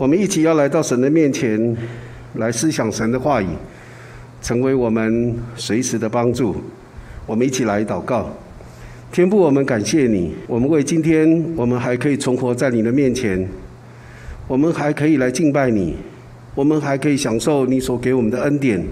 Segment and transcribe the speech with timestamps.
[0.00, 1.76] 我们一起要来到神的面前，
[2.36, 3.46] 来思想神的话语，
[4.40, 6.56] 成为我们随时的帮助。
[7.26, 8.34] 我们一起来祷告，
[9.12, 13.46] 天父，我们感谢你，我们为今天我们还可以存活在你的面前，
[14.48, 15.96] 我们还可以来敬拜你，
[16.54, 18.82] 我们还可以享受你所给我们的恩典。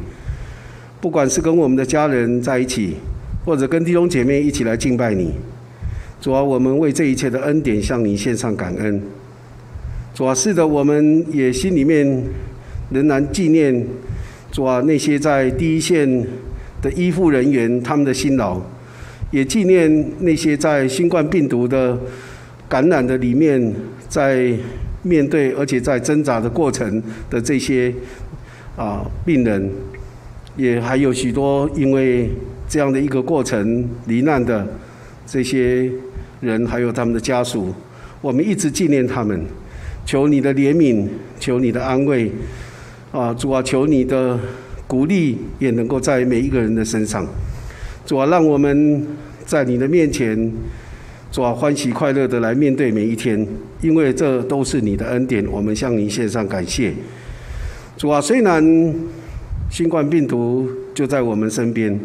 [1.01, 2.97] 不管是跟我们的家人在一起，
[3.47, 5.33] 或者跟弟兄姐妹一起来敬拜你，
[6.21, 9.03] 主啊，我们为这一切的恩典向你献上感恩。
[10.19, 12.05] 主啊，是的，我们也心里面
[12.91, 13.87] 仍然纪念
[14.51, 16.27] 主啊那些在第一线
[16.83, 18.61] 的医护人员他们的辛劳，
[19.31, 21.97] 也纪念那些在新冠病毒的
[22.69, 23.73] 感染的里面，
[24.09, 24.53] 在
[25.03, 27.01] 面对而且在挣扎的过程
[27.31, 27.95] 的这些
[28.75, 29.71] 啊病人。
[30.57, 32.29] 也还有许多因为
[32.69, 34.67] 这样的一个过程罹难的
[35.25, 35.89] 这些
[36.41, 37.73] 人，还有他们的家属，
[38.21, 39.41] 我们一直纪念他们，
[40.09, 41.07] 求你的怜悯，
[41.39, 42.33] 求你的安慰，
[43.13, 44.41] 啊，主啊，求你的
[44.87, 47.27] 鼓励，也能够在每一个人的身上，
[48.07, 49.07] 主啊，让我们
[49.45, 50.51] 在你的面前，
[51.31, 53.47] 主啊，欢喜快乐的来面对每一天，
[53.83, 56.95] 因为这都是你的恩典，我们向你献上感谢，
[57.99, 58.95] 主啊，虽然。
[59.71, 62.01] 新冠病毒就在我们身边，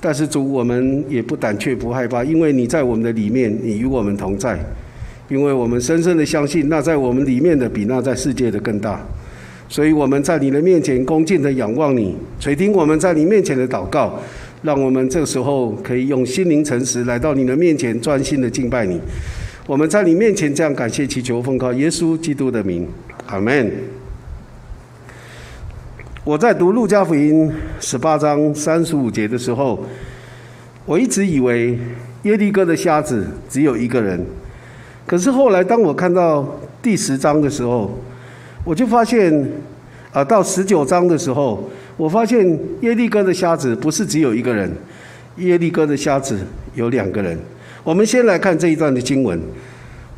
[0.00, 4.58] 但是主，我们也不胆怯不害怕，因为你在我们的里面，你与我们同在，
[5.28, 9.04] 因为我们深深的相信，那在我们里面的比那在世界的更大，
[9.68, 14.20] 所以我们在你的面前恭敬的仰望你，垂听我们在你面前的祷告，
[14.62, 19.00] 让我们这时候可以用心灵诚实来到你的面前，专心的敬拜你。
[19.66, 22.86] 我们在你面前这样感谢祈求奉靠耶稣基督的名，
[23.26, 23.68] 阿门。
[26.22, 29.84] 我在读路加福音十八章三十五节的时候，
[30.84, 31.76] 我一直以为
[32.22, 34.24] 耶利哥的瞎子只有一个人。
[35.06, 37.96] 可是后来当我看到第十章的时候，
[38.64, 39.52] 我就发现，
[40.12, 42.46] 啊，到十九章的时候，我发现
[42.80, 44.70] 耶利哥的瞎子不是只有一个人，
[45.36, 46.40] 耶利哥的瞎子
[46.74, 47.38] 有两个人。
[47.84, 49.40] 我们先来看这一段的经文，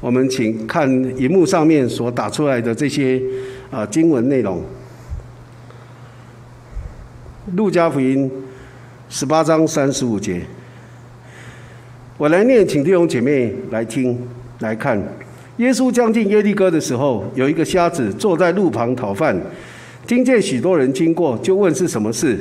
[0.01, 3.21] 我们请看荧幕上面所打出来的这些
[3.71, 4.63] 啊经文内容。
[7.57, 8.31] 路加福音
[9.11, 10.41] 十八章三十五节，
[12.17, 14.19] 我来念，请弟兄姐妹来听
[14.61, 15.03] 来看。
[15.59, 19.37] 耶稣将近耶利哥的时候，有一个瞎子坐在路旁讨饭，
[20.07, 22.39] 听见许多人经过，就问是什么事。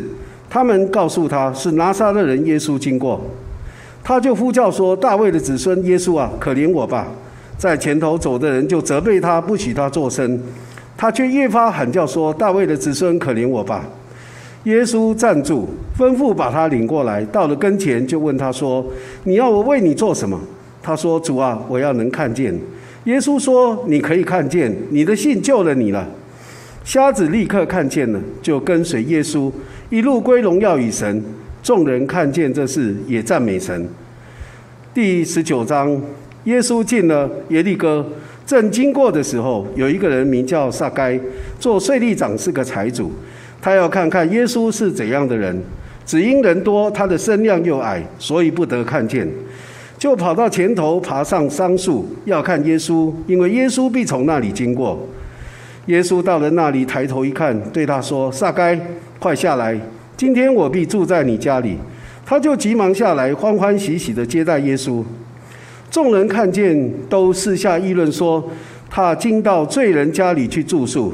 [0.50, 3.19] 他们告诉他是拿撒勒人耶稣经过，
[4.03, 7.07] 他就呼叫说：“大卫的子孙耶稣啊，可怜我吧！”
[7.57, 10.39] 在前头走的人就责备他，不许他作声，
[10.95, 13.83] 他却越发喊叫说：“大卫的子孙，可怜我吧！”
[14.66, 15.67] 耶稣站住，
[15.97, 17.25] 吩咐把他领过来。
[17.25, 18.85] 到了跟前，就问他说
[19.25, 20.39] ：“你要我为你做什么？”
[20.87, 22.57] 他说：“主啊，我要能看见。”
[23.03, 26.07] 耶稣说：“你可以看见，你的信救了你了。”
[26.85, 29.51] 瞎子立刻看见了，就跟随耶稣，
[29.89, 31.21] 一路归荣耀与神。
[31.61, 33.85] 众人看见这事，也赞美神。
[34.93, 36.01] 第十九章，
[36.45, 38.05] 耶稣进了耶利哥，
[38.45, 41.19] 正经过的时候，有一个人名叫撒该，
[41.59, 43.11] 做税吏长，是个财主。
[43.61, 45.61] 他要看看耶稣是怎样的人，
[46.05, 49.27] 只因人多，他的身量又矮，所以不得看见，
[49.97, 54.99] 就跑到前头，爬上桑树，要看耶稣，因为耶稣必从那里经过。
[55.87, 58.79] 耶稣到了那里，抬头一看，对他说：“撒该，
[59.17, 59.79] 快下来，
[60.15, 61.77] 今天我必住在你家里。”
[62.23, 65.01] 他就急忙下来，欢欢喜喜的接待耶稣。
[65.89, 68.43] 众人看见，都私下议论说
[68.91, 71.13] ：“他竟到罪人家里去住宿。”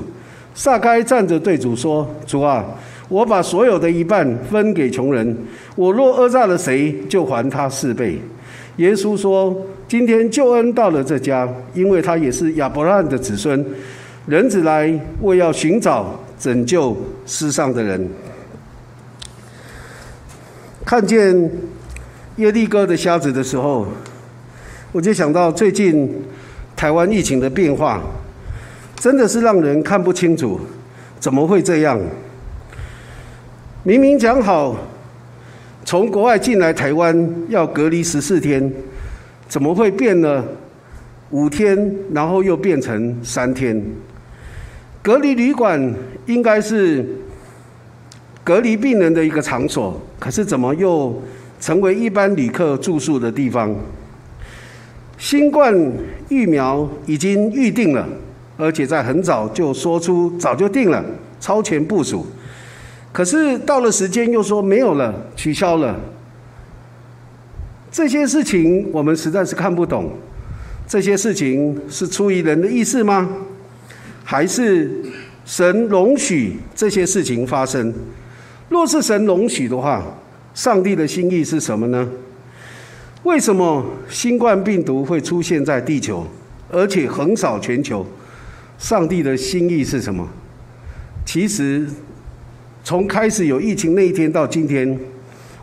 [0.55, 2.65] 撒该站着对主说：“主啊，
[3.07, 5.37] 我把所有的一半分给穷人。
[5.75, 8.19] 我若讹诈了谁，就还他四倍。”
[8.77, 9.55] 耶稣说
[9.87, 13.63] ：“今天救恩到了这家，因为他也是亚伯拉罕的子孙。
[14.25, 16.95] 人子来，为要寻找拯救
[17.25, 18.07] 世上的人。”
[20.85, 21.51] 看见
[22.37, 23.87] 耶利哥的瞎子的时候，
[24.91, 26.11] 我就想到最近
[26.75, 28.01] 台湾疫情的变化。
[28.95, 30.59] 真的是让人看不清楚，
[31.19, 31.99] 怎么会这样？
[33.83, 34.77] 明明讲好
[35.85, 38.71] 从国外进来台湾要隔离十四天，
[39.47, 40.43] 怎么会变了
[41.31, 43.83] 五天，然后又变成三天？
[45.01, 45.93] 隔离旅馆
[46.25, 47.05] 应该是
[48.43, 51.21] 隔离病人的一个场所，可是怎么又
[51.59, 53.75] 成为一般旅客住宿的地方？
[55.17, 55.75] 新冠
[56.29, 58.07] 疫苗已经预定了。
[58.55, 61.03] 而且在很早就说出早就定了，
[61.39, 62.25] 超前部署。
[63.13, 65.97] 可是到了时间又说没有了，取消了。
[67.91, 70.11] 这些事情我们实在是看不懂。
[70.87, 73.29] 这些事情是出于人的意思吗？
[74.23, 74.91] 还是
[75.45, 77.93] 神容许这些事情发生？
[78.67, 80.03] 若是神容许的话，
[80.55, 82.09] 上帝的心意是什么呢？
[83.21, 86.25] 为什么新冠病毒会出现在地球，
[86.71, 88.05] 而且横扫全球？
[88.79, 90.27] 上帝的心意是什么？
[91.25, 91.87] 其实，
[92.83, 94.99] 从开始有疫情那一天到今天，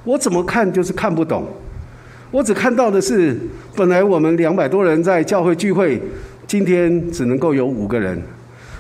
[0.05, 1.45] 我怎么看就是看不懂。
[2.31, 3.37] 我只看到的是，
[3.77, 6.01] 本来我们两百多人在教会聚会，
[6.47, 8.21] 今天只能够有五个人。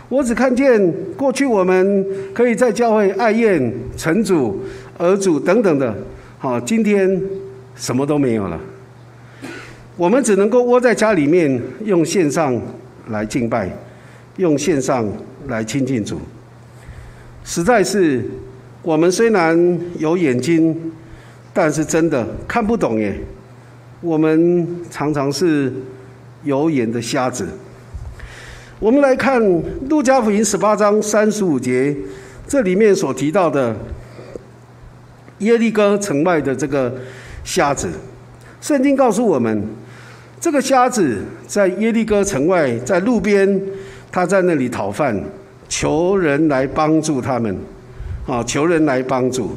[0.08, 4.60] 我只看见过去我们可以在教会爱宴、成主、
[4.96, 5.94] 儿主等等的，
[6.38, 7.20] 好，今天
[7.76, 8.58] 什么都没有了。
[9.96, 12.58] 我们只能够窝在家里面，用线上
[13.10, 13.70] 来敬拜，
[14.38, 15.06] 用线上
[15.48, 16.18] 来亲近主。
[17.44, 18.24] 实在是，
[18.82, 20.92] 我们虽然有眼睛，
[21.52, 23.18] 但是真的看不懂耶。
[24.00, 25.72] 我们常常是
[26.44, 27.46] 有眼的瞎子。
[28.78, 29.42] 我们来看
[29.88, 31.94] 《路加福音》十八章三十五节，
[32.46, 33.76] 这里面所提到的
[35.40, 36.94] 耶利哥城外的这个
[37.44, 37.88] 瞎子，
[38.60, 39.62] 圣经告诉我们。
[40.40, 43.60] 这个瞎子在耶利哥城外，在路边，
[44.10, 45.22] 他在那里讨饭，
[45.70, 47.56] 求人来帮助他们，
[48.26, 49.56] 啊，求人来帮助。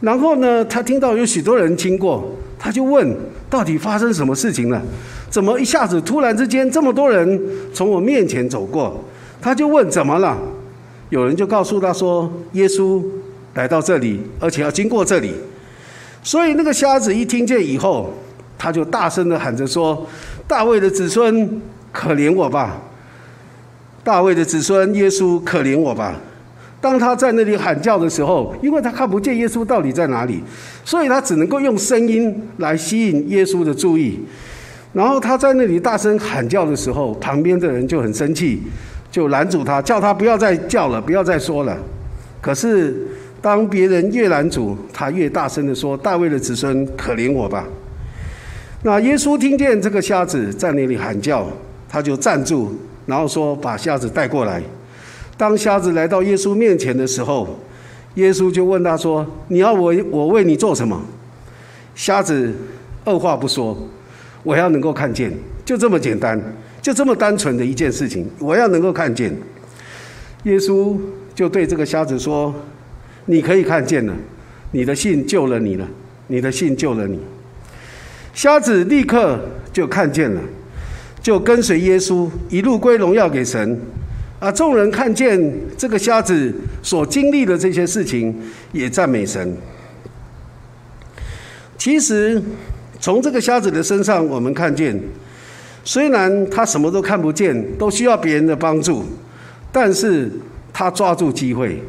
[0.00, 3.14] 然后呢，他听到有许多人经过，他就问：
[3.50, 4.80] 到底发生什么事情了？
[5.28, 7.38] 怎么一下子突然之间这么多人
[7.74, 9.04] 从我面前走过？
[9.42, 10.38] 他就问：怎么了？
[11.10, 13.02] 有人就告诉他说：耶稣
[13.52, 15.34] 来到这里，而且要经过这里。
[16.22, 18.10] 所以那个瞎子一听见以后。
[18.58, 20.06] 他就大声的喊着说
[20.46, 21.60] ：“大卫的子孙，
[21.90, 22.80] 可怜我吧！
[24.04, 26.20] 大卫的子孙，耶稣，可怜我吧！”
[26.80, 30.42] 当他在那里喊叫的时候，因为他看不见耶稣到底在哪里，
[30.84, 34.18] 所以他只能够用声音来吸引耶稣的注意。
[34.92, 38.60] 然后他在那里大声喊叫的时候，旁边的人就很生气，
[39.12, 41.78] 就拦住他，叫他不要再叫了，不要再说了。
[42.40, 43.06] 可是
[43.40, 47.64] 当别人越拦阻，他越大声的说：“大卫的子孙，可怜我吧！”
[48.82, 51.46] 那耶稣听见这个瞎子在那里喊叫，
[51.88, 52.76] 他就站住，
[53.06, 54.62] 然后说：“把瞎子带过来。”
[55.36, 57.58] 当瞎子来到耶稣面前的时候，
[58.14, 61.00] 耶稣就问他说：“你要我我为你做什么？”
[61.94, 62.54] 瞎子
[63.04, 63.76] 二话不说
[64.42, 65.32] ：“我要能够看见，
[65.64, 66.40] 就这么简单，
[66.80, 69.34] 就这么单纯的一件事情，我要能够看见。”
[70.44, 70.96] 耶稣
[71.34, 72.54] 就对这个瞎子说
[73.26, 74.14] ：“你可以看见了，
[74.70, 75.86] 你的信救了你了，
[76.28, 77.18] 你的信救了你。”
[78.34, 79.38] 瞎子立刻
[79.72, 80.40] 就看见了，
[81.22, 83.80] 就跟随耶稣一路归荣耀给神。
[84.40, 85.40] 啊，众人看见
[85.78, 86.52] 这个瞎子
[86.82, 88.36] 所经历的这些事情，
[88.72, 89.56] 也赞美神。
[91.78, 92.42] 其实，
[92.98, 95.00] 从这个瞎子的身上，我们看见，
[95.84, 99.04] 虽然他什么都看不见，都需要别人的帮助，
[99.70, 100.28] 但是
[100.72, 101.80] 他抓住机会。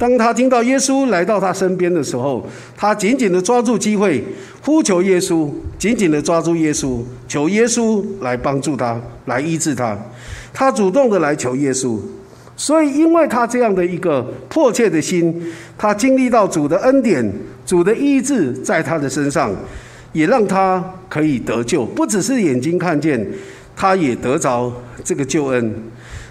[0.00, 2.42] 当他听到耶稣来到他身边的时候，
[2.74, 4.24] 他紧紧地抓住机会，
[4.62, 9.94] 呼求耶稣，紧紧地抓住耶稣，求耶稣来帮助他，来医治他。
[10.54, 11.98] 他主动的来求耶稣，
[12.56, 15.38] 所以因为他这样的一个迫切的心，
[15.76, 17.30] 他经历到主的恩典，
[17.66, 19.54] 主的医治在他的身上，
[20.14, 21.84] 也让他可以得救。
[21.84, 23.22] 不只是眼睛看见，
[23.76, 24.72] 他也得着
[25.04, 25.74] 这个救恩。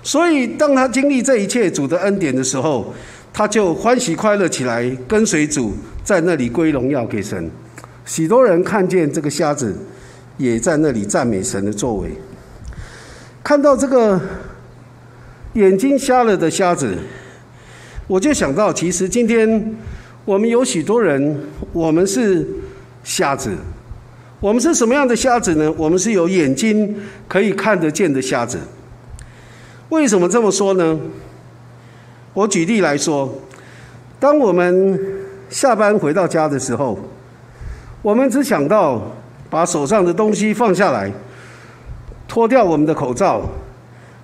[0.01, 2.91] 所以当他经历这一切主的恩典的时候，
[3.33, 7.49] 他就欢喜快乐起来，跟随主，在那里归荣耀给神。
[8.05, 9.75] 许多人看见这个瞎子，
[10.37, 12.09] 也在那里赞美神的作为。
[13.43, 14.19] 看到这个
[15.53, 16.97] 眼睛瞎了的瞎子，
[18.07, 19.75] 我就想到，其实今天
[20.25, 21.39] 我们有许多人，
[21.71, 22.45] 我们是
[23.03, 23.51] 瞎子。
[24.41, 25.69] 我们是什么样的瞎子呢？
[25.77, 26.95] 我们是有眼睛
[27.27, 28.57] 可以看得见的瞎子。
[29.89, 30.99] 为什么这么说呢？
[32.39, 33.29] 我举例来说，
[34.17, 34.97] 当我们
[35.49, 36.97] 下班回到家的时候，
[38.01, 39.01] 我们只想到
[39.49, 41.11] 把手上的东西放下来，
[42.29, 43.41] 脱掉我们的口罩，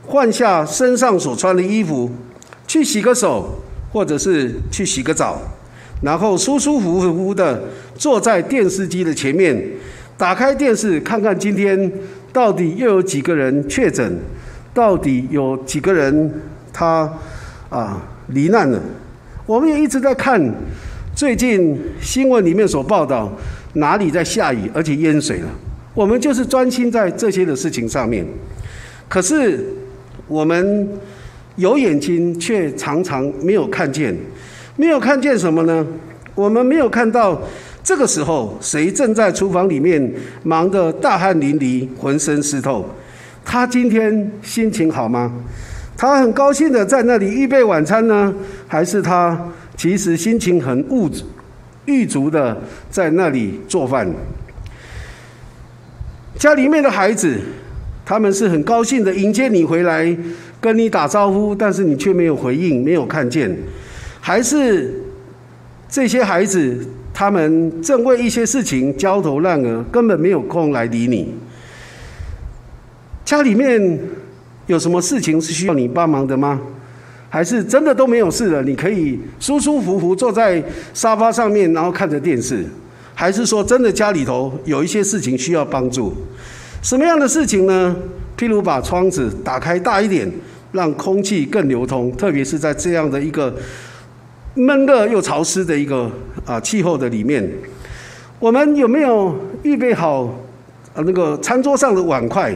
[0.06, 2.10] 换下身上所穿的衣服，
[2.66, 3.50] 去洗个手，
[3.92, 5.38] 或者是去洗个澡，
[6.02, 7.64] 然后舒舒服服的
[7.96, 9.62] 坐在电视机的前面，
[10.18, 11.92] 打开电视看看今天
[12.32, 14.18] 到底又有几个人确诊，
[14.74, 16.34] 到底有几个人
[16.72, 17.12] 他。
[17.76, 18.82] 啊，罹难了。
[19.46, 20.42] 我们也一直在看
[21.14, 23.30] 最近新闻里面所报道，
[23.74, 25.50] 哪里在下雨，而且淹水了。
[25.94, 28.26] 我们就是专心在这些的事情上面。
[29.10, 29.66] 可是
[30.30, 30.88] 我们
[31.58, 34.16] 有眼睛，却常常没有看见。
[34.78, 35.86] 没有看见什么呢？
[36.34, 37.42] 我们没有看到
[37.84, 40.14] 这个时候谁正在厨房里面
[40.44, 42.86] 忙得大汗淋漓，浑身湿透。
[43.44, 45.32] 他今天心情好吗？
[45.98, 48.34] 他很高兴的在那里预备晚餐呢，
[48.68, 51.24] 还是他其实心情很物质
[51.86, 54.08] 欲足的在那里做饭？
[56.38, 57.40] 家里面的孩子，
[58.06, 60.16] 他们是很高兴的迎接你回来，
[60.60, 63.58] 跟你打招呼，但是你却没有回应，没有看见，
[64.20, 65.02] 还是
[65.88, 66.78] 这些孩子，
[67.14, 71.34] 他们正为一些事情焦头烂额，根本没有空来理你。
[73.24, 74.00] 家里面
[74.68, 76.60] 有什么事情是需要你帮忙的吗？
[77.30, 78.64] 还是真的都没有事了？
[78.64, 82.66] 你可以舒舒服服坐在沙发上面，然后看着电视。
[83.14, 86.14] 还是说，真的家里头有一些事情需要帮助？
[86.82, 87.96] 什么样的事情呢？
[88.38, 90.32] 譬如把窗子打开大一点，
[90.72, 93.54] 让空气更流通，特别是在这样的一个
[94.54, 96.10] 闷热又潮湿的一个
[96.46, 97.50] 啊气候的里面，
[98.40, 100.24] 我们有没有预备好
[100.94, 102.54] 啊那个餐桌上的碗筷，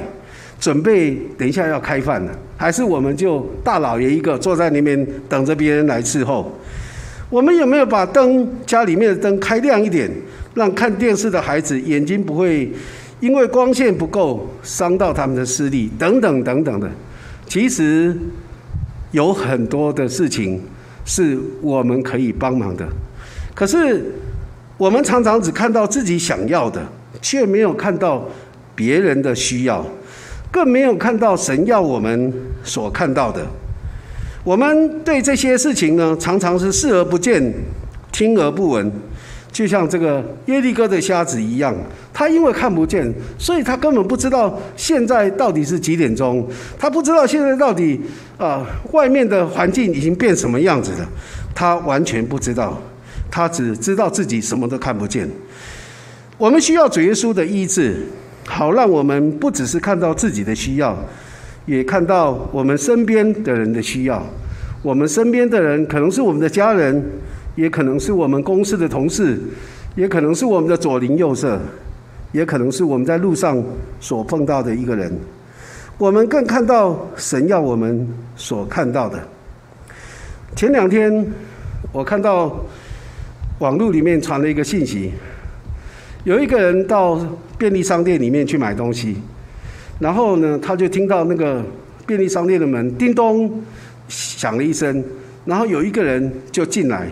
[0.59, 2.31] 准备等一下要开饭了？
[2.57, 6.51] 还是我们就大老爷一个坐在那边等着别人来伺候？
[7.29, 10.11] 我们有没有把灯家里面的灯开亮一点？
[10.55, 12.69] 让看电视的孩子眼睛不会
[13.19, 16.89] 因为光线不够伤到他们的视力，等等等等的。
[17.47, 18.15] 其实
[19.11, 20.61] 有很多的事情
[21.05, 22.85] 是我们可以帮忙的，
[23.53, 24.03] 可是
[24.77, 26.81] 我们常常只看到自己想要的，
[27.21, 28.27] 却没有看到
[28.75, 29.85] 别人的需要，
[30.51, 33.45] 更没有看到神要我们所看到的。
[34.43, 37.53] 我们对这些事情呢，常常是视而不见，
[38.11, 38.91] 听而不闻。
[39.51, 41.75] 就像这个耶利哥的瞎子一样，
[42.13, 47.99] 他因为看不见，所以他根本不知道现在到底是几点钟，他不知道现在到底
[48.37, 51.09] 啊外面的环境已经变什么样子了，
[51.55, 52.79] 他完全不知道，
[53.31, 55.27] 他只知道自己什么都看不见。
[56.37, 58.05] 我们需要主耶稣的医治，
[58.49, 60.97] 好让我们不只是看到自己的需要，
[61.65, 64.21] 也看到我们身边的人的需要。
[64.81, 67.03] 我们身边的人可能是我们的家人。
[67.55, 69.37] 也可能是我们公司的同事，
[69.93, 71.59] 也可能是我们的左邻右舍，
[72.31, 73.61] 也可能是我们在路上
[73.99, 75.11] 所碰到的一个人。
[75.97, 79.19] 我们更看到神要我们所看到的。
[80.55, 81.25] 前两天
[81.91, 82.63] 我看到
[83.57, 85.11] 网络里面传了一个信息，
[86.25, 87.17] 有一个人到
[87.57, 89.15] 便利商店里面去买东西，
[89.99, 91.63] 然后呢，他就听到那个
[92.05, 93.63] 便利商店的门叮咚
[94.09, 95.01] 响了一声，
[95.45, 97.07] 然后有一个人就进来。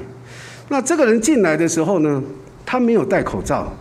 [0.68, 2.22] 那这个人进来的时候呢，
[2.66, 3.72] 他没有戴口罩，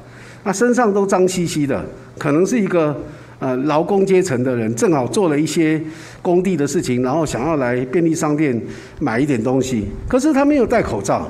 [0.45, 1.85] 那身上都脏兮兮的，
[2.17, 2.97] 可能是一个
[3.41, 5.81] 呃劳工阶层的人，正好做了一些
[6.23, 8.61] 工地的事情，然后想要来便利商店
[9.01, 11.29] 买一点东西，可是他没有戴口罩，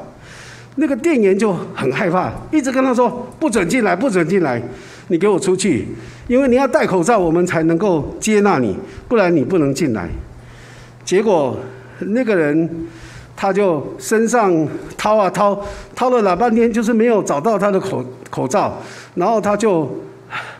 [0.76, 4.62] 那个店员就很害怕，一直跟他说不准进来，不准进来，
[5.08, 5.88] 你给我出去，
[6.28, 8.76] 因为你要戴口罩，我们才能够接纳你，
[9.08, 10.08] 不然你不能进来。
[11.04, 11.56] 结果
[11.98, 12.68] 那个人。
[13.38, 14.66] 他就身上
[14.96, 15.62] 掏啊掏，
[15.94, 18.80] 掏了老半天，就是没有找到他的口口罩，
[19.16, 19.94] 然后他就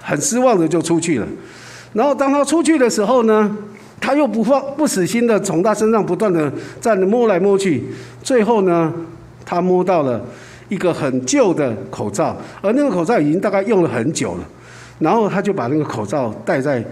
[0.03, 1.27] 很失望的就出去了。
[1.95, 3.57] 然后当他出去的时候呢，
[3.99, 7.83] 他又不放不死心的从他身上不断的在摸来摸去，
[8.23, 8.93] 最后呢，
[9.47, 10.23] 他摸到了
[10.69, 14.45] 一个很旧的口罩，而那个口罩已经大概用了很久了。
[14.99, 16.85] 然后他就把那个口罩戴在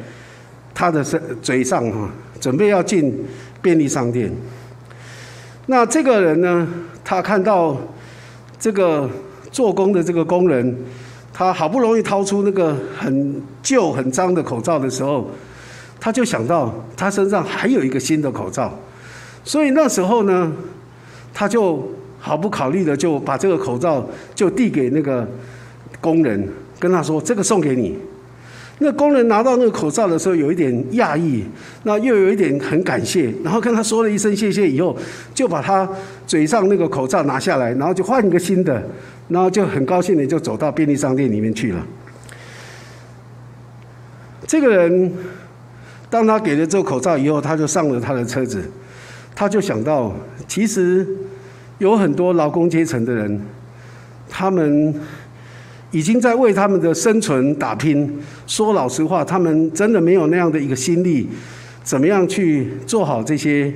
[0.73, 2.08] 他的身嘴上哈，
[2.40, 3.12] 准备要进
[3.61, 4.32] 便利商店。
[5.66, 6.66] 那这个人呢？
[7.02, 7.76] 他看到
[8.58, 9.08] 这个
[9.50, 10.75] 做工的这个工人，
[11.34, 15.30] 他好不容易掏出那个很旧、很脏的口罩的时候，
[16.00, 18.78] 他就想到他身上还有一个新的口罩，
[19.44, 20.52] 所以那时候呢，
[21.34, 21.87] 他就
[22.25, 25.28] 毫不考虑的就把这个口罩就递给那个
[26.00, 27.99] 工人，跟他说：“这个送给你。”
[28.81, 31.45] 那工人拿到那个口罩的时候，有一点讶异，
[31.83, 34.97] 那又有一点很感谢，然后跟他说了一声谢谢以后，
[35.35, 35.87] 就把他
[36.26, 38.83] 嘴上那个口罩拿下来，然后就换一个新的，
[39.28, 41.87] 然后就很高兴的就走到便利商店里面去了。
[44.47, 45.12] 这个人，
[46.09, 48.64] 当他给了这个口罩以后，他就上了他的车子，
[49.35, 50.11] 他就想到，
[50.49, 51.07] 其实
[51.78, 53.40] 有很多劳工阶层的人，
[54.28, 54.95] 他们。
[55.90, 58.19] 已经在为他们的生存打拼。
[58.49, 61.28] 说老实话，他们真的没有那样的一个心力，
[61.85, 63.73] 怎么样去做好这些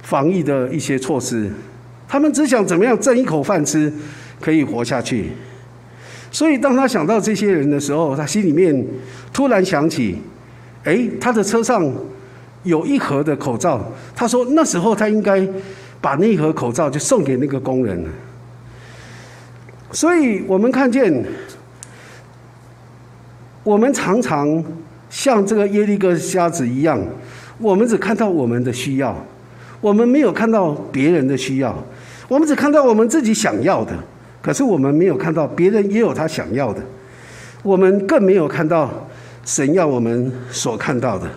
[0.00, 1.50] 防疫的一些措施？
[2.08, 3.92] 他们只想怎么样挣一口饭吃，
[4.40, 5.26] 可以活下去。
[6.30, 8.86] 所以，当他想到这些人的时候，他心里面
[9.30, 10.16] 突然想起：
[10.84, 11.86] 哎，他的车上
[12.62, 13.92] 有一盒的口罩。
[14.16, 15.46] 他说那时候他应该
[16.02, 18.10] 把那盒口罩就送给那个工人了。
[19.92, 21.24] 所以我们看见，
[23.62, 24.62] 我们常常
[25.08, 27.00] 像这个耶利哥瞎子一样，
[27.58, 29.14] 我们只看到我们的需要，
[29.80, 31.76] 我们没有看到别人的需要，
[32.28, 33.92] 我们只看到我们自己想要的，
[34.40, 36.80] 可是我们没有看到别人也有他想要的，
[37.62, 39.08] 我们更没有看到
[39.44, 41.28] 神要我们所看到的。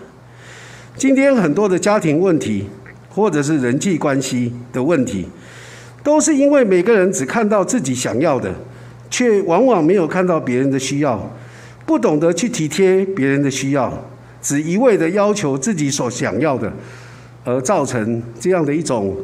[0.95, 2.69] 今天很多的家庭问题，
[3.15, 5.25] 或者是人际关系的问题，
[6.03, 8.53] 都是因为每个人只看到自己想要的，
[9.09, 11.33] 却往往没有看到别人的需要，
[11.85, 14.05] 不懂得去体贴别人的需要，
[14.41, 16.73] 只一味的要求自己所想要的，
[17.45, 19.15] 而造成这样的一种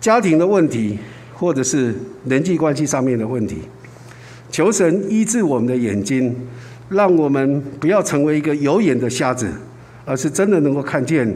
[0.00, 0.98] 家庭的问题，
[1.34, 3.58] 或者是人际关系上面的问题。
[4.50, 6.34] 求神医治我们的眼睛，
[6.88, 9.52] 让我们不要成为一个有眼的瞎子。
[10.08, 11.28] 而是真的能够看见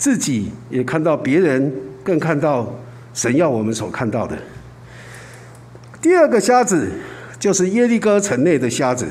[0.00, 1.70] 自己，也看到别人，
[2.02, 2.74] 更看到
[3.12, 4.34] 神要我们所看到的。
[6.00, 6.90] 第二个瞎子
[7.38, 9.06] 就是耶利哥城内的瞎子。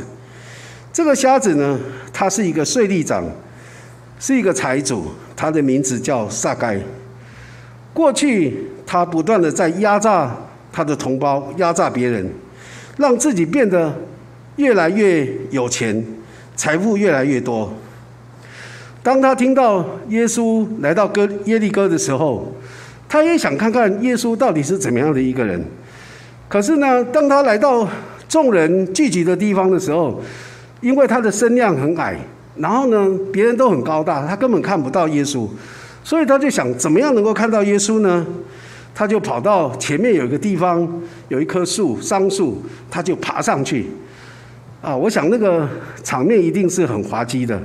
[0.92, 1.80] 这个瞎子呢，
[2.12, 3.24] 他是一个税吏长，
[4.20, 6.82] 是一个财主，他的名字叫撒该。
[7.94, 10.36] 过去他不断的在压榨
[10.72, 12.28] 他的同胞，压榨别人，
[12.98, 13.96] 让自己变得
[14.56, 16.04] 越来越有钱，
[16.56, 17.72] 财富越来越多。
[19.02, 22.54] 当他听到耶稣来到哥耶利哥的时候，
[23.08, 25.64] 他也想看看耶稣到底是怎么样的一个人。
[26.48, 27.88] 可是呢，当他来到
[28.28, 30.22] 众人聚集的地方的时候，
[30.82, 32.18] 因为他的身量很矮，
[32.58, 35.48] 然后呢，别人都很高大，他根本看不到耶稣，
[36.04, 38.26] 所以他就想怎么样能够看到耶稣呢？
[38.94, 40.86] 他就跑到前面有一个地方，
[41.30, 43.88] 有一棵树，桑树，他就爬上去。
[44.82, 45.68] 啊，我想那个
[46.04, 47.62] 场面一定是很滑稽的。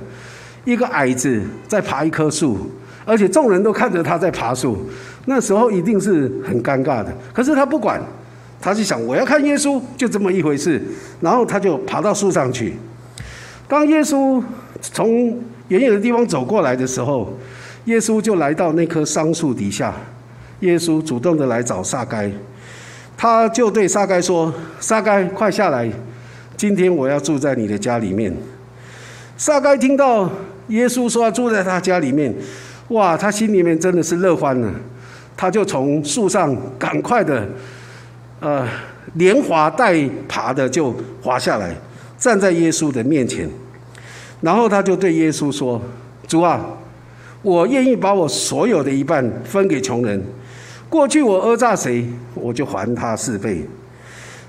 [0.64, 2.70] 一个矮子在爬一棵树，
[3.04, 4.78] 而且众人都看着他在爬树，
[5.26, 7.14] 那时候一定是很尴尬的。
[7.32, 8.00] 可是他不管，
[8.60, 10.80] 他就想我要看耶稣，就这么一回事。
[11.20, 12.74] 然后他就爬到树上去。
[13.68, 14.42] 当耶稣
[14.80, 17.32] 从远远的地方走过来的时候，
[17.84, 19.92] 耶稣就来到那棵桑树底下。
[20.60, 22.30] 耶稣主动的来找撒该，
[23.18, 24.50] 他就对撒该说
[24.80, 25.90] ：“撒该，快下来，
[26.56, 28.34] 今天我要住在你的家里面。”
[29.36, 30.30] 撒该听到。
[30.68, 32.34] 耶稣说住在他家里面，
[32.88, 34.72] 哇，他心里面真的是乐欢了，
[35.36, 37.46] 他就从树上赶快的，
[38.40, 38.66] 呃，
[39.14, 39.94] 连滑带
[40.26, 41.74] 爬的就滑下来，
[42.16, 43.48] 站在耶稣的面前，
[44.40, 45.80] 然后他就对耶稣说
[46.26, 46.64] ：“主啊，
[47.42, 50.22] 我愿意把我所有的一半分给穷人。
[50.88, 53.62] 过去我讹诈谁，我就还他四倍。”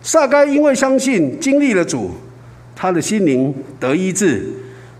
[0.01, 2.11] 撒该因为相信经历了主，
[2.75, 4.47] 他的心灵得医治，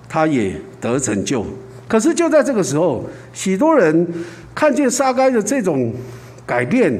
[0.09, 0.53] 他也。
[0.91, 1.45] 得拯救，
[1.87, 4.07] 可是就在这个时候，许多人
[4.53, 5.93] 看见撒该的这种
[6.45, 6.93] 改变，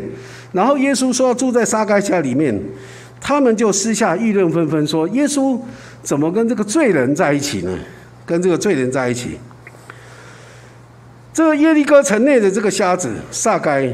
[0.52, 2.60] 然后耶稣说要住在撒该家里面，
[3.20, 5.60] 他们就私下议论纷纷，说耶稣
[6.02, 7.78] 怎么跟这个罪人在一起呢？
[8.26, 9.38] 跟这个罪人在一起。
[11.34, 13.92] 这个耶利哥城内的这个瞎子撒该，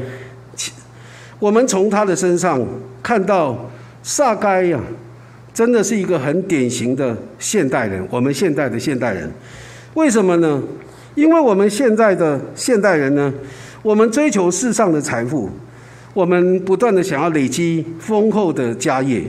[1.38, 2.64] 我们从他的身上
[3.02, 3.70] 看到
[4.02, 4.80] 撒该呀，
[5.52, 9.30] 真的是一个很典型的现代人，我们现代的现代人。
[9.94, 10.62] 为什么呢？
[11.14, 13.32] 因为我们现在的现代人呢，
[13.82, 15.50] 我们追求世上的财富，
[16.14, 19.22] 我们不断的想要累积丰厚的家业，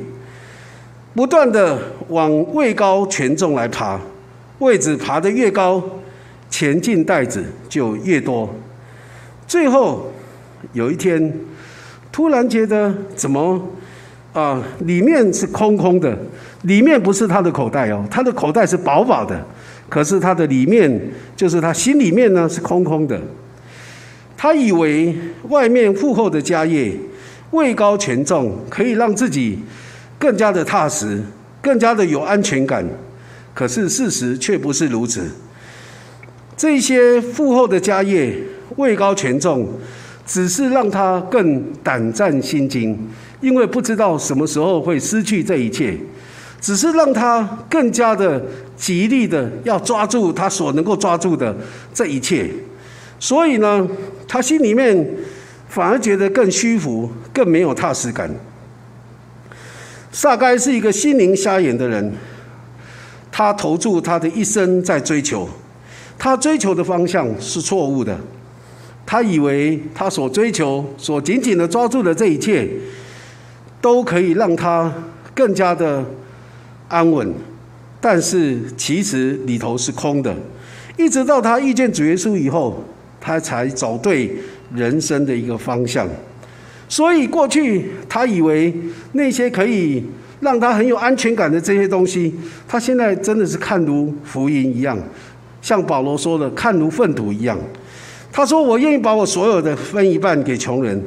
[1.14, 4.00] 不断的往位高权重来爬，
[4.60, 5.84] 位置爬得越高，
[6.50, 8.50] 前进袋子就越多，
[9.46, 10.14] 最后
[10.72, 11.34] 有一天，
[12.10, 13.62] 突然觉得怎么
[14.32, 16.18] 啊，里面是空空的，
[16.62, 19.46] 里面不是他的口袋哦，他的口袋是饱饱的。
[19.94, 21.00] 可是他的里面，
[21.36, 23.22] 就是他心里面呢是空空的。
[24.36, 25.16] 他以为
[25.50, 26.92] 外面富厚的家业、
[27.52, 29.60] 位高权重，可以让自己
[30.18, 31.22] 更加的踏实、
[31.62, 32.84] 更加的有安全感。
[33.54, 35.30] 可是事实却不是如此。
[36.58, 38.36] 这些富厚的家业、
[38.78, 39.70] 位高权重，
[40.26, 42.98] 只是让他更胆战心惊，
[43.42, 45.96] 因为不知道什么时候会失去这一切。
[46.60, 48.42] 只是让他更加的
[48.76, 51.56] 极力的要抓住他所能够抓住的
[51.94, 52.50] 这一切，
[53.20, 53.88] 所以呢，
[54.28, 55.08] 他心里面
[55.70, 58.30] 反而觉得更虚浮，更没有踏实感。
[60.12, 62.14] 萨该是一个心灵瞎眼的人，
[63.32, 65.48] 他投注他的一生在追求，
[66.18, 68.20] 他追求的方向是错误的，
[69.06, 72.70] 他以为他所追求、所紧紧的抓住的这一切，
[73.82, 74.94] 都可以让他
[75.34, 76.04] 更加的。
[76.90, 77.34] 安稳，
[78.04, 80.36] 但是其实里头是空的。
[80.98, 82.84] 一直到他遇见主耶稣以后，
[83.22, 84.30] 他才找对
[84.76, 86.06] 人生的一个方向。
[86.90, 88.74] 所以过去他以为
[89.14, 90.04] 那些可以
[90.42, 92.36] 让他很有安全感的这些东西，
[92.68, 95.00] 他现在真的是看如浮云一样，
[95.62, 97.58] 像保罗说的，看如粪土一样。
[98.34, 101.02] 他说：“我愿意把我所有的分一半给穷人，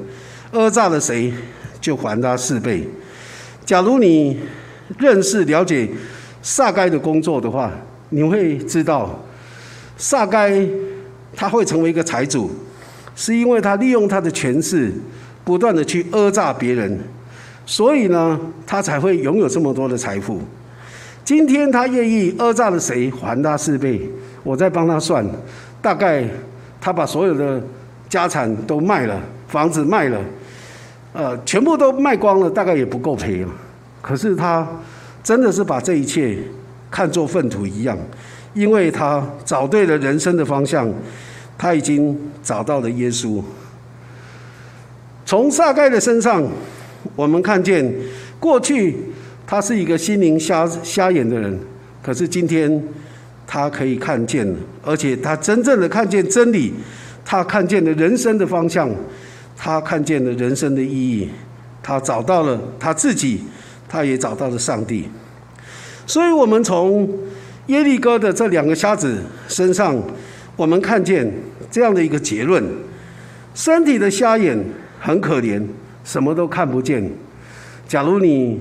[0.51, 1.31] 讹诈了谁，
[1.79, 2.89] 就还他四倍。”
[3.67, 4.39] 假如你
[4.99, 5.89] 认识了解
[6.47, 7.73] 撒该的工作的话，
[8.11, 9.11] 你会知道，
[9.97, 10.65] 撒该
[11.35, 12.49] 他会成为一个财主，
[13.17, 14.93] 是因为他利用他的权势，
[15.43, 16.97] 不断的去讹诈别人，
[17.67, 20.41] 所以呢，他才会拥有这么多的财富。
[21.25, 24.09] 今天他愿意讹诈了谁，还他四倍。
[24.45, 25.27] 我再帮他算，
[25.83, 26.25] 大概。
[26.79, 27.61] 他把所有的
[28.09, 30.21] 家产都卖了，房子卖了，
[31.13, 33.49] 呃，全部都卖光了，大概也不够赔了。
[34.01, 34.65] 可是他
[35.27, 36.39] 真的是把这一切
[36.89, 37.99] 看作粪土一样，
[38.55, 40.89] 因为他找对了人生的方向，
[41.59, 43.43] 他已经找到了耶稣。
[45.25, 46.49] 从撒盖的身上，
[47.17, 47.93] 我们看见
[48.39, 48.97] 过去
[49.45, 51.59] 他是一个心灵瞎瞎眼的人，
[52.01, 52.81] 可是今天。
[53.49, 54.45] 他可以看见，
[54.83, 56.75] 而且他真正的看见真理，
[57.25, 58.91] 他看见了人生的方向，
[59.57, 61.31] 他看见了人生的意义，
[61.81, 63.45] 他找到了他自己，
[63.89, 65.09] 他也找到了上帝。
[66.07, 67.09] 所以，我们从
[67.67, 69.97] 耶利哥的这两个瞎子身上，
[70.57, 71.33] 我们看见
[71.71, 72.63] 这样的一个结论：
[73.55, 74.59] 身体的瞎眼
[75.01, 75.63] 很可怜，
[76.05, 77.11] 什么都看不见。
[77.89, 78.61] 假如你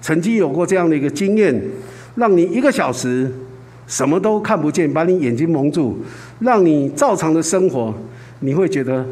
[0.00, 1.62] 曾经有过这样的一个经验，
[2.16, 3.32] 让你一个小时。
[3.86, 5.98] 什么都看不见，把你眼睛蒙住，
[6.40, 7.94] 让你照常的生活，
[8.40, 9.04] 你会觉得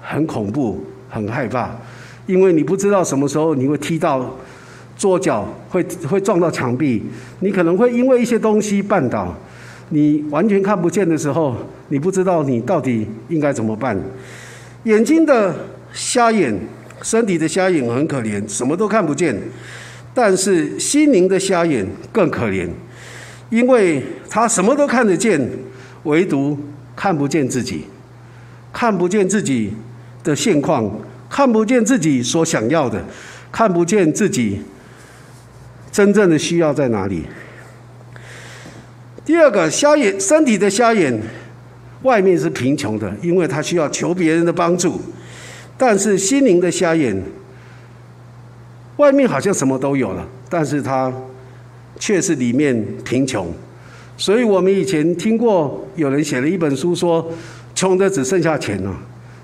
[0.00, 1.70] 很恐怖、很害怕，
[2.26, 4.32] 因为你不知道什么时候你会踢到
[4.96, 7.02] 桌角，会会撞到墙壁，
[7.40, 9.34] 你可能会因为一些东西绊倒，
[9.90, 11.56] 你完全看不见的时候，
[11.88, 13.98] 你不知道你到底应该怎么办。
[14.84, 15.54] 眼睛的
[15.92, 16.54] 瞎眼，
[17.02, 19.36] 身体的瞎眼很可怜，什么都看不见，
[20.12, 22.68] 但是心灵的瞎眼更可怜。
[23.50, 25.40] 因为他什么都看得见，
[26.04, 26.58] 唯独
[26.96, 27.84] 看不见自己，
[28.72, 29.72] 看不见自己
[30.24, 30.90] 的现况，
[31.28, 33.04] 看不见自己所想要的，
[33.52, 34.58] 看不见自己
[35.94, 37.22] 真正的需要在哪里。
[39.24, 41.16] 第二个，瞎眼，身体的瞎眼，
[42.02, 45.00] 外面是贫穷的，因为他需要求别人的帮助；
[45.78, 47.22] 但是心灵的瞎眼，
[48.96, 51.12] 外面好像什么都有了，但是他。
[51.96, 53.46] 却是里面贫穷，
[54.16, 57.24] 所以我们以前听过有人写了一本书，说
[57.72, 58.92] 穷的只剩下钱了，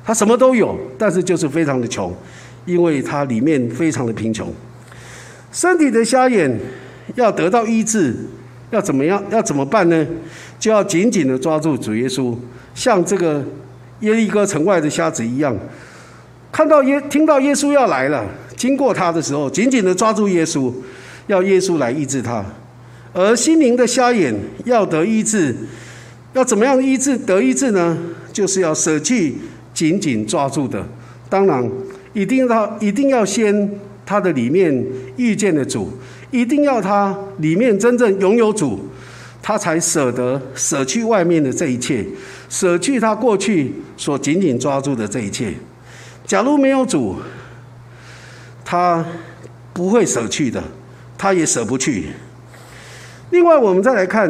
[0.05, 2.13] 他什么都有，但是就是非常的穷，
[2.67, 4.53] 因为他里面非常的贫穷。
[5.53, 6.59] 身体的瞎眼
[7.15, 8.15] 要得到医治，
[8.71, 9.23] 要怎么样？
[9.31, 10.07] 要怎么办呢？
[10.59, 12.37] 就要紧紧的抓住主耶稣，
[12.75, 13.45] 像这个
[14.01, 15.57] 耶利哥城外的瞎子一样，
[16.53, 18.25] 看到耶听到耶稣要来了，
[18.57, 20.73] 经过他的时候，紧紧的抓住耶稣。
[21.27, 22.45] 要耶稣来医治他，
[23.13, 24.35] 而心灵的瞎眼
[24.65, 25.55] 要得医治，
[26.33, 27.97] 要怎么样医治得医治呢？
[28.33, 29.39] 就是要舍弃
[29.73, 30.85] 紧紧抓住的，
[31.29, 31.71] 当然
[32.15, 33.71] 一定要一定要先
[34.11, 34.85] 他的里面
[35.17, 35.89] 遇见的主，
[36.33, 38.81] 一定要他里面真正拥有主，
[39.41, 42.05] 他才舍得舍去外面的这一切，
[42.49, 45.55] 舍去他过去所紧紧抓住的这一切。
[46.27, 47.19] 假如没有主，
[48.65, 49.05] 他
[49.73, 50.61] 不会舍去的。
[51.17, 52.07] 他也舍不去。
[53.31, 54.29] 另外，我们再来看，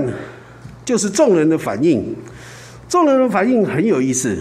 [0.84, 2.14] 就是众人的反应。
[2.86, 4.36] 众人的反应很有意思。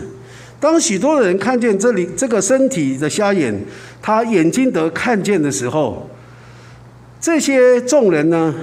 [0.60, 3.54] 当许多人看见这里这个身体的瞎眼，
[4.02, 6.10] 他眼睛得看见的时候，
[7.22, 8.54] 这些众人呢，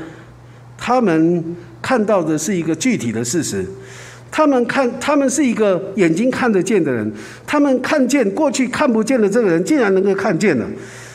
[0.76, 3.64] 他们看到的是一个具体的事实。
[4.30, 7.11] 他们看，他们是一个眼睛看得见的人，
[7.46, 10.66] 他们看见过去看不见的这个人，竟然能够看见了。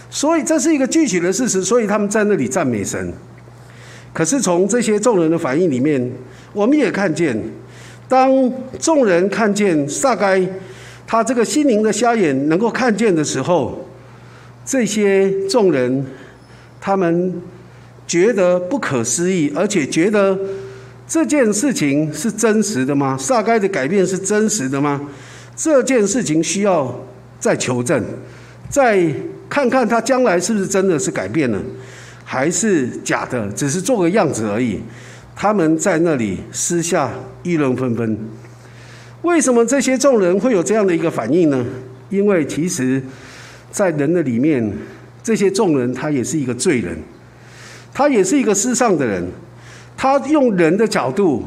[0.10, 3.14] 所以这是一个具体的事实，所以他们在那里赞美神。
[4.12, 6.12] 可是从这些众人的反应里面，
[6.54, 7.40] 我们也看见，
[8.08, 8.32] 当
[8.80, 10.42] 众人看见撒该
[11.12, 13.86] 他这个心灵的瞎眼能够看见的时候，
[14.66, 16.06] 这些众人
[16.80, 17.34] 他们
[18.08, 20.40] 觉得不可思议，而且觉得
[21.06, 23.18] 这件事情是真实的吗？
[23.20, 25.02] 撒该的改变是真实的吗？
[25.54, 26.98] 这件事情需要
[27.42, 28.02] 再求证，
[28.70, 29.14] 再。
[29.50, 31.60] 看看他将来是不是真的是改变了，
[32.24, 34.80] 还是假的，只是做个样子而已。
[35.36, 37.12] 他们在那里私下
[37.44, 38.18] 议论纷纷。
[39.22, 41.66] 为什么这些众人会有这样的一个反应呢？
[42.10, 43.02] 因为其实，
[43.72, 44.72] 在人的里面，
[45.24, 46.98] 这些众人他也是一个罪人，
[47.94, 49.26] 他也是一个世上的人，
[49.96, 51.44] 他用人的角度，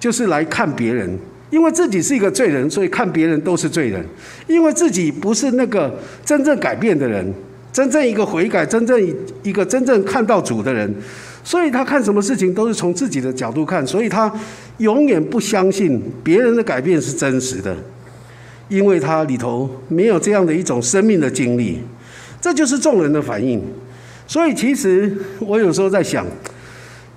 [0.00, 1.18] 就是来看别人。
[1.48, 4.04] 因为自己是一个罪人，所以看别人都是罪人。
[4.48, 7.32] 因为自己不是那个真正改变的人，
[7.72, 9.00] 真正一个悔改、真正
[9.44, 10.92] 一个真正看到主的人，
[11.44, 14.30] 所以他看什么事情都是从自己的角度看，所以他
[14.78, 17.76] 永远不相信别人的改变是真实的，
[18.68, 21.80] 因为他里头没有这样的一种生命的经历。
[22.40, 23.62] 这就是众人的反应。
[24.26, 26.26] 所以其实我有时候在想，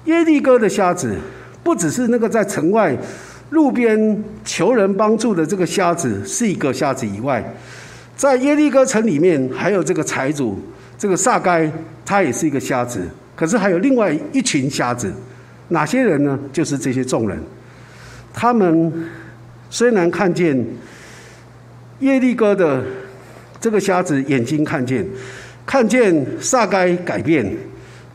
[0.06, 1.16] 耶利哥的瞎子
[1.64, 2.98] 不只是那个在城外
[3.50, 7.44] 路边求人帮助的这个瞎子是一个瞎子以外，
[8.16, 10.58] 在耶利哥城里面还有这个财主
[10.98, 11.72] 这个撒该，
[12.06, 13.02] 他也是一个瞎子。
[13.36, 15.12] 可是还有另外一群瞎子，
[15.70, 16.38] 哪些人呢？
[16.52, 17.40] 就是这些众人。
[18.34, 18.92] 他们
[19.70, 20.66] 虽然看见
[22.00, 22.84] 耶利哥的
[23.60, 25.06] 这个瞎子眼睛看见，
[25.66, 27.52] 看见撒该改变，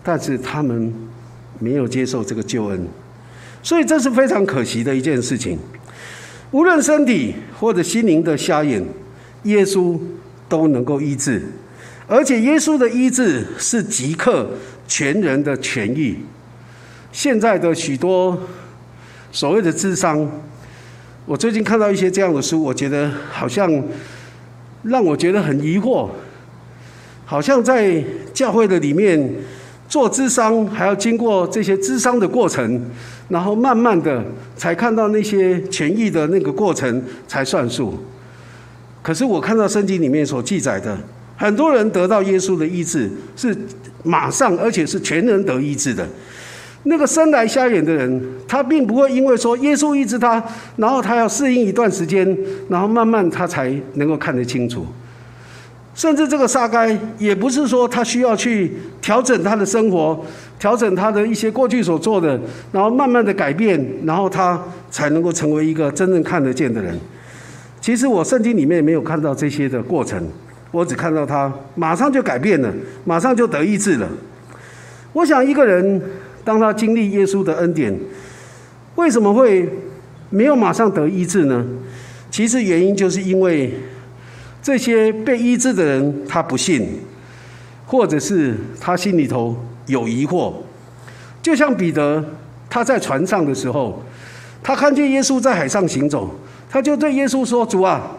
[0.03, 0.93] 但是他们
[1.59, 2.87] 没有接受这个救恩，
[3.62, 5.59] 所以这是非常可惜的一件事情。
[6.51, 8.85] 无论身体或者心灵的瞎眼，
[9.45, 9.99] 耶稣
[10.49, 11.43] 都能够医治，
[12.07, 14.51] 而且耶稣的医治是即刻。
[14.87, 16.14] 全人的痊愈，
[17.14, 18.37] 现在的许多
[19.31, 20.29] 所谓的智商，
[21.24, 23.70] 我最近看到一些这样的书，我觉得好像
[24.83, 26.09] 让我觉得很疑惑，
[27.24, 28.03] 好像在
[28.35, 29.33] 教会的里面
[29.88, 32.85] 做智商，还要经过这些智商的过程，
[33.29, 34.20] 然后慢慢的
[34.57, 37.96] 才看到那些权益的那个过程才算数。
[39.03, 40.98] 可是我看到圣经里面所记载的，
[41.37, 43.57] 很多人得到耶稣的医治是。
[44.07, 46.07] 马上，而且是全人得医治的。
[46.85, 50.42] 那个生来瞎眼的人，他并不会因为说耶稣医治他，
[50.77, 52.37] 然后他要适应一段时间，
[52.68, 54.87] 然后慢慢他才能够看得清楚。
[55.94, 60.25] 甚至这个撒该，也不是说他需要去调整他的生活，
[60.59, 62.38] 调整他的一些过去所做的，
[62.73, 66.99] 然后慢慢的改变，然后他才能够成为一个真正看得见的人。
[67.81, 70.20] 其实我圣经里面没有看到这些的过程。
[70.73, 72.68] 我只看到他马上就改变了，
[73.05, 74.09] 马上就得医治了。
[75.12, 76.03] 我想一个人
[76.44, 77.98] 当他经历耶稣的恩典，
[78.96, 79.68] 为什么会
[80.30, 81.64] 没有马上得医治呢？
[82.30, 83.72] 其实原因就是因为
[84.62, 86.87] 这些被医治的人他不信，
[87.87, 90.52] 或者是他心里头有疑惑。
[91.42, 92.24] 就像彼得
[92.68, 94.02] 他在船上的时候，
[94.62, 96.30] 他看见耶稣在海上行走，
[96.70, 98.16] 他就对耶稣说：“主啊。”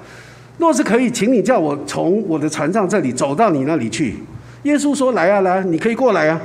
[0.58, 4.16] 若是可以，请你叫我从我的船上这里走到你那里去。
[4.64, 6.42] 耶稣说：“来啊，来，你可以过来啊。”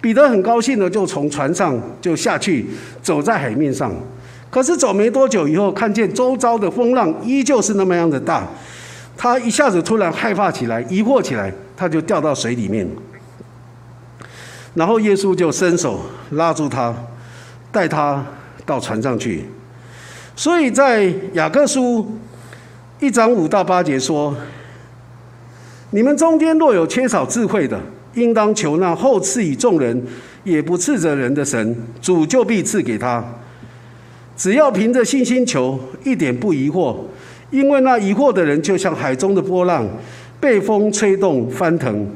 [0.00, 2.66] 彼得很高兴的就从船上就下去，
[3.02, 3.92] 走在海面上。
[4.50, 8.46] 可是走没多久以后，看见周遭的风浪依旧是那么样的大，
[9.16, 12.88] 他一下子突然害怕起来，疑惑起来，他就掉到水里面。
[14.74, 16.94] 然后耶稣就伸手拉住他，
[17.70, 18.24] 带他
[18.64, 19.44] 到船上去。
[20.34, 22.18] 所以在雅各书。
[23.02, 24.36] 一章五到八节说
[25.88, 27.80] ：“你们中间若有缺少智慧的，
[28.14, 30.02] 应当求那后赐予众人，
[30.44, 33.24] 也不斥责人的神，主就必赐给他。
[34.36, 36.96] 只要凭着信心求，一点不疑惑，
[37.50, 39.86] 因为那疑惑的人就像海中的波浪，
[40.40, 42.06] 被风吹动翻腾。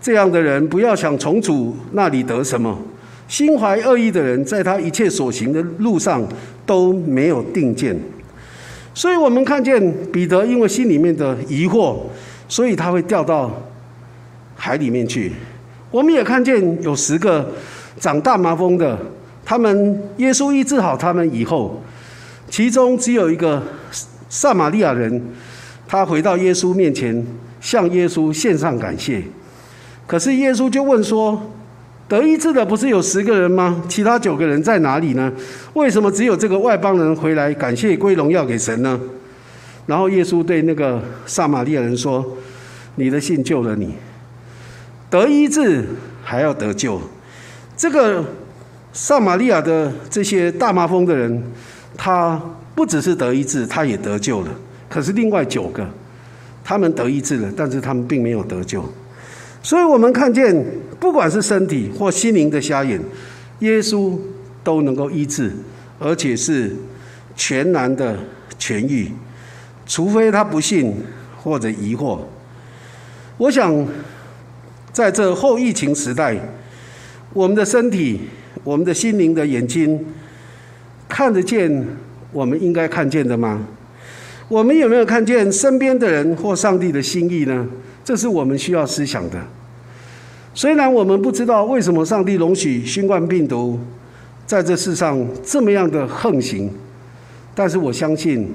[0.00, 2.78] 这样的人不要想从主那里得什么。
[3.26, 6.22] 心怀恶意的人，在他一切所行的路上
[6.64, 7.94] 都没有定见。”
[8.94, 11.96] 所以我们看见彼得因为心里面的疑惑，
[12.48, 13.50] 所以他会掉到
[14.58, 15.32] 海里面去。
[15.90, 17.50] 我们也看见有十个
[17.98, 18.98] 长大麻风的，
[19.42, 21.82] 他们耶稣医治好他们以后，
[22.50, 23.62] 其中只有一个
[24.28, 25.22] 撒玛利亚人，
[25.86, 27.26] 他回到耶稣面前，
[27.62, 29.22] 向耶稣献上感谢。
[30.06, 31.40] 可是耶稣就问说。
[32.08, 33.84] 得医治的不是有十个人吗？
[33.86, 35.30] 其他九个人在哪里呢？
[35.74, 38.98] 为什么只有这个外邦人回来感谢归荣耀给神呢？
[39.84, 42.24] 然后耶稣对那个撒玛利亚人说
[42.96, 43.92] ：“你的信救了你，
[45.10, 45.84] 得医治
[46.22, 47.00] 还要得救。”
[47.76, 48.24] 这个
[48.92, 51.42] 撒玛利亚的这些大麻风的人，
[51.96, 52.40] 他
[52.74, 54.48] 不只是得医治，他也得救了。
[54.88, 55.88] 可是另外九个，
[56.64, 58.84] 他们得医治了，但是他们并没有得救。
[59.62, 60.64] 所以我们看见，
[60.98, 63.00] 不管是身体或心灵的瞎眼，
[63.60, 64.18] 耶稣
[64.64, 65.52] 都能够医治，
[65.98, 66.74] 而且是
[67.36, 68.16] 全然的
[68.58, 69.12] 痊愈，
[69.86, 70.94] 除非他不信
[71.36, 72.20] 或者疑惑。
[73.36, 73.86] 我想，
[74.98, 76.36] 在这后疫情时代，
[77.32, 78.18] 我们的身体、
[78.64, 80.04] 我们的心灵的眼睛
[81.08, 81.86] 看得见
[82.32, 83.64] 我们应该看见的吗？
[84.48, 87.64] 我们有没有看见身边的人或上帝的心意呢？
[88.02, 89.40] 这是我们需要思想的。
[90.52, 93.78] 虽然我们不知道为什么上帝容许新冠病毒
[94.46, 96.68] 在这世上这么样的横行，
[97.54, 98.52] 但是我相信，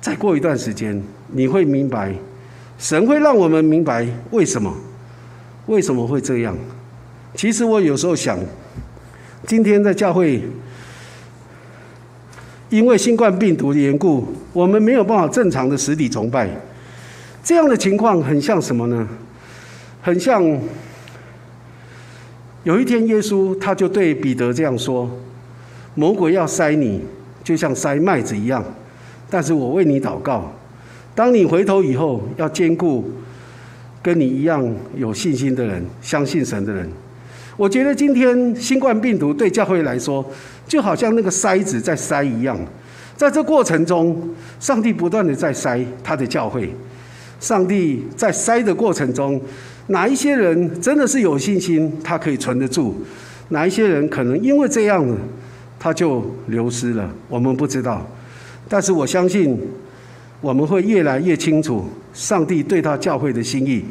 [0.00, 2.12] 再过一段时间，你会明白，
[2.76, 4.74] 神会让我们明白为什么，
[5.70, 6.56] 为什么会这样。
[7.36, 8.36] 其实我有时候想，
[9.46, 10.42] 今天在教会，
[12.70, 16.50] 因为新冠病毒的缘故，我们没有办法正常的实体崇拜。
[17.44, 19.08] 这样的情况很像什么呢？
[20.02, 20.42] 很像
[22.64, 25.08] 有一天耶稣他就对彼得这样说
[25.94, 27.00] ：“魔鬼要塞你，
[27.44, 28.64] 就像塞麦子一样，
[29.30, 30.52] 但是我为你祷告。
[31.14, 33.08] 当你回头以后，要兼顾
[34.02, 36.88] 跟你一样有信心的人，相信神的人。”
[37.56, 40.24] 我觉得今天新冠病毒对教会来说，
[40.66, 42.58] 就好像那个筛子在筛一样，
[43.16, 46.72] 在这过程中，上帝不断的在筛他的教会。
[47.38, 49.38] 上帝在筛的过程中，
[49.88, 52.94] 哪一些人真的是有信心，他可以存得住；
[53.48, 55.06] 哪一些人可能因为这样，
[55.78, 57.10] 他就流失了。
[57.28, 58.06] 我们不知道，
[58.68, 59.58] 但是我相信，
[60.40, 63.84] 我们会越来越清楚上帝对他教会的心意，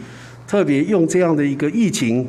[0.47, 2.27] 特别用这样的一个疫情。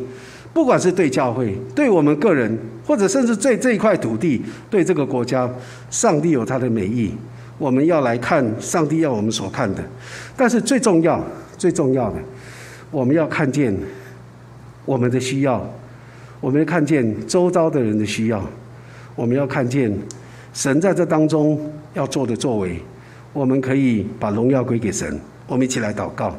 [0.53, 5.49] 不管是对教会、对我们个人，或者甚至对这一块土地、对这个国家，
[5.91, 7.13] 上帝有他的美意。
[7.57, 9.85] 我们要来看上帝要我们所看的，
[10.37, 11.25] 但是最重要、
[11.57, 12.17] 最重要的，
[12.91, 13.73] 我们要看见
[14.85, 15.65] 我们的需要，
[16.41, 18.45] 我们要看见周遭的人的需要，
[19.15, 19.93] 我们要看见
[20.53, 21.61] 神在这当中
[21.95, 22.81] 要做的作为，
[23.33, 25.17] 我们可以把荣耀归给神。
[25.51, 26.33] 我们一起来祷告。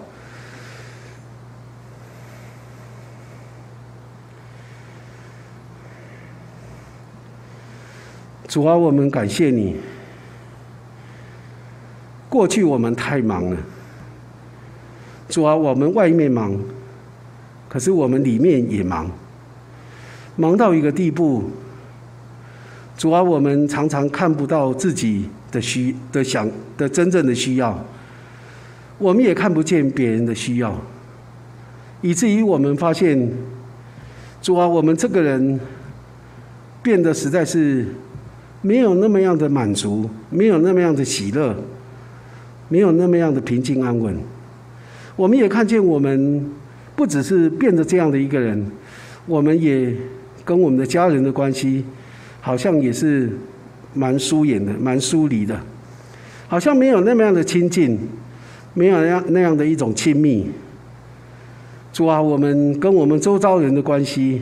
[8.48, 9.76] 主啊，我们感谢你。
[12.30, 13.58] 过去我们太忙了，
[15.28, 16.58] 主啊，我们外面忙，
[17.68, 19.12] 可是我们里面也忙，
[20.38, 21.52] 忙到一个地步。
[22.98, 27.78] 主啊，我们常常看不到自己的需的想的真正的需要，
[29.02, 30.80] 我们也看不见别人的需要，
[32.02, 33.30] 以至于我们发现，
[34.42, 35.60] 主啊，我们这个人
[36.84, 37.88] 变得实在是。
[38.64, 41.56] 没有那么样的满足，没有那么样的喜乐，
[42.70, 44.16] 没有那么样的平静安稳。
[45.16, 46.46] 我们也看见，我们
[46.96, 48.64] 不只是变得这样的一个人，
[49.26, 49.92] 我们也
[50.46, 51.84] 跟我们的家人的关系，
[52.40, 53.32] 好像也是
[53.96, 55.60] 蛮疏远的，蛮疏离的，
[56.48, 57.98] 好像没有那么样的亲近，
[58.74, 60.50] 没有那样那样的一种亲密。
[61.94, 64.42] 主啊，我们跟我们周遭人的关系，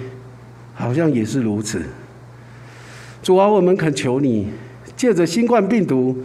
[0.75, 1.81] 好像也是如此。
[3.23, 4.47] 主啊，我们恳求你，
[4.95, 6.15] 借着新冠病毒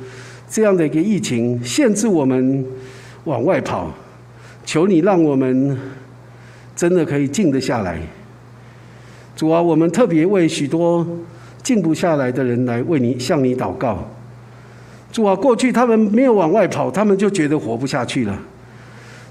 [0.48, 2.64] 这样的一个疫情，限制我们
[3.24, 3.90] 往外跑。
[4.66, 5.78] 求你让我们
[6.74, 7.98] 真的可以静得下来。
[9.34, 11.06] 主啊，我们特别为许多
[11.62, 14.08] 静不下来的人来为你向你祷告。
[15.14, 18.36] 主啊，过去他们没有往外跑，他们就觉得活不下去了。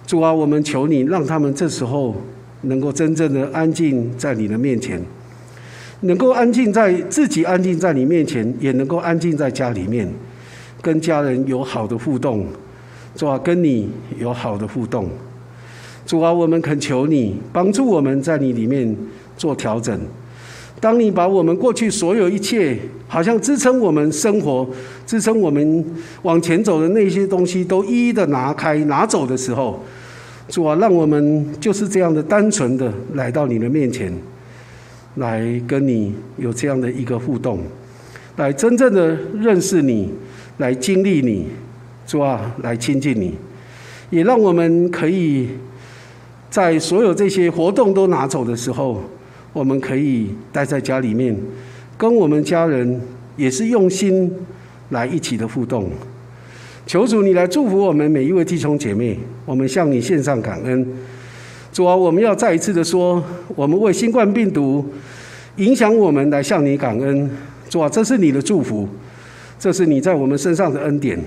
[0.08, 2.16] 主啊，我们求你让他们这时候
[2.62, 5.02] 能够真正的安静在你的面前。
[6.00, 10.10] 能够安静在自己安静在你面前，也能够安静在家里面，
[10.82, 12.48] 跟家人有好的互动，
[13.14, 15.10] 主啊，跟你有好的互动，
[16.06, 18.96] 主啊，我们恳求你帮助我们在你里面
[19.36, 20.00] 做调整。
[20.84, 24.68] 当你把我们过去所有一切，好像支撑我们生活、
[25.06, 25.86] 支撑我们
[26.24, 29.82] 往前走的那些东西，都一一的拿开拿走的时候，
[30.50, 34.14] 主啊，让我们就是这样的单纯的来到你的面前。
[35.16, 37.60] 来跟你有这样的一个互动，
[38.36, 40.10] 来真正的认识你，
[40.58, 41.46] 来经历你，
[42.06, 42.52] 是吧？
[42.62, 43.36] 来亲近你，
[44.10, 45.48] 也让我们可以
[46.50, 49.02] 在所有这些活动都拿走的时候，
[49.54, 51.38] 我们可以待在家里面，
[51.98, 53.00] 跟我们家人
[53.38, 54.30] 也是用心
[54.90, 55.90] 来一起的互动。
[56.86, 60.86] 求主你来祝福我们每一位弟兄姐妹，我们向你献上感恩。
[61.72, 63.24] 主啊，我们要再一次的说，
[63.56, 64.86] 我们为新冠病毒
[65.56, 67.30] 影响我们来向你感恩。
[67.70, 68.88] 主啊，这是你的祝福，
[69.58, 71.18] 这是你在我们身上的恩典，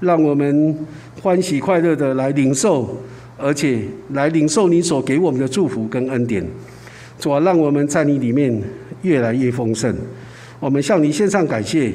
[0.00, 0.76] 让我们
[1.22, 2.98] 欢喜快乐的来领受，
[3.36, 3.80] 而且
[4.12, 6.44] 来领受你所给我们的祝福跟恩典。
[7.18, 8.62] 主啊，让我们在你里面
[9.02, 9.94] 越来越丰盛。
[10.60, 11.92] 我们向你献上感谢，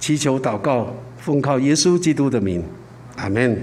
[0.00, 2.62] 祈求祷告，奉靠耶稣基督的名，
[3.16, 3.58] 阿门。